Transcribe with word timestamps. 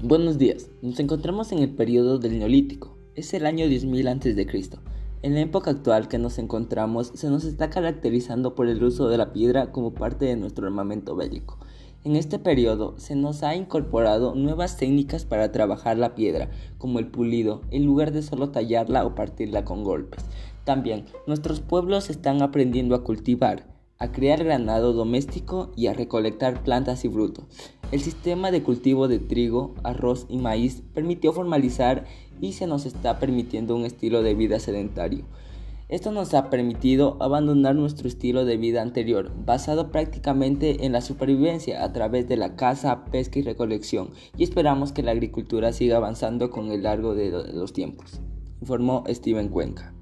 Buenos 0.00 0.38
días, 0.38 0.70
nos 0.80 1.00
encontramos 1.00 1.50
en 1.50 1.58
el 1.58 1.70
periodo 1.70 2.20
del 2.20 2.38
Neolítico, 2.38 2.96
es 3.16 3.34
el 3.34 3.44
año 3.44 3.66
10.000 3.66 4.08
a.C. 4.08 4.78
En 5.22 5.34
la 5.34 5.40
época 5.40 5.72
actual 5.72 6.06
que 6.06 6.18
nos 6.18 6.38
encontramos 6.38 7.10
se 7.16 7.28
nos 7.28 7.42
está 7.42 7.68
caracterizando 7.68 8.54
por 8.54 8.68
el 8.68 8.80
uso 8.84 9.08
de 9.08 9.18
la 9.18 9.32
piedra 9.32 9.72
como 9.72 9.94
parte 9.94 10.26
de 10.26 10.36
nuestro 10.36 10.68
armamento 10.68 11.16
bélico. 11.16 11.58
En 12.04 12.14
este 12.14 12.38
periodo 12.38 12.94
se 12.96 13.16
nos 13.16 13.42
ha 13.42 13.56
incorporado 13.56 14.36
nuevas 14.36 14.76
técnicas 14.76 15.24
para 15.24 15.50
trabajar 15.50 15.98
la 15.98 16.14
piedra, 16.14 16.48
como 16.78 17.00
el 17.00 17.08
pulido, 17.08 17.62
en 17.72 17.84
lugar 17.84 18.12
de 18.12 18.22
solo 18.22 18.50
tallarla 18.50 19.04
o 19.04 19.16
partirla 19.16 19.64
con 19.64 19.82
golpes. 19.82 20.24
También 20.62 21.06
nuestros 21.26 21.58
pueblos 21.58 22.08
están 22.08 22.40
aprendiendo 22.40 22.94
a 22.94 23.02
cultivar, 23.02 23.66
a 23.98 24.12
crear 24.12 24.44
ganado 24.44 24.92
doméstico 24.92 25.70
y 25.76 25.88
a 25.88 25.94
recolectar 25.94 26.62
plantas 26.62 27.04
y 27.04 27.08
frutos. 27.08 27.44
El 27.90 28.00
sistema 28.00 28.50
de 28.50 28.62
cultivo 28.62 29.08
de 29.08 29.18
trigo, 29.18 29.74
arroz 29.82 30.26
y 30.28 30.38
maíz 30.38 30.82
permitió 30.94 31.32
formalizar 31.32 32.04
y 32.40 32.52
se 32.52 32.66
nos 32.66 32.86
está 32.86 33.18
permitiendo 33.18 33.74
un 33.74 33.84
estilo 33.84 34.22
de 34.22 34.34
vida 34.34 34.60
sedentario. 34.60 35.24
Esto 35.88 36.12
nos 36.12 36.34
ha 36.34 36.50
permitido 36.50 37.16
abandonar 37.18 37.74
nuestro 37.74 38.08
estilo 38.08 38.44
de 38.44 38.58
vida 38.58 38.82
anterior, 38.82 39.32
basado 39.46 39.90
prácticamente 39.90 40.84
en 40.84 40.92
la 40.92 41.00
supervivencia 41.00 41.82
a 41.82 41.94
través 41.94 42.28
de 42.28 42.36
la 42.36 42.56
caza, 42.56 43.06
pesca 43.06 43.38
y 43.38 43.42
recolección, 43.42 44.10
y 44.36 44.44
esperamos 44.44 44.92
que 44.92 45.02
la 45.02 45.12
agricultura 45.12 45.72
siga 45.72 45.96
avanzando 45.96 46.50
con 46.50 46.70
el 46.72 46.82
largo 46.82 47.14
de 47.14 47.30
los 47.54 47.72
tiempos, 47.72 48.20
informó 48.60 49.04
Steven 49.08 49.48
Cuenca. 49.48 49.94